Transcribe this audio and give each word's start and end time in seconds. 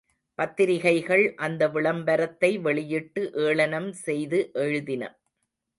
பத்திரிகைகள் 0.39 1.23
அந்த 1.37 1.67
விளம்பரத்தை 1.67 2.51
வெளியிட்டு 2.59 3.23
ஏளனம் 3.45 3.91
செய்து 4.05 4.39
எழுதின. 4.63 5.03